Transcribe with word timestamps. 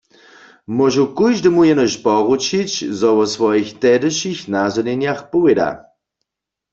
Móžu 0.77 1.03
kóždemu 1.17 1.61
jenož 1.69 1.93
poručić, 2.05 2.71
zo 2.99 3.09
wo 3.17 3.25
swojich 3.35 3.69
tehdyšich 3.83 4.39
nazhonjenjach 4.53 5.21
powěda. 5.31 5.69